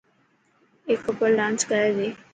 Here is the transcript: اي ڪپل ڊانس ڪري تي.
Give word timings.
اي 0.87 0.93
ڪپل 1.05 1.31
ڊانس 1.39 1.61
ڪري 1.69 1.89
تي. 1.97 2.07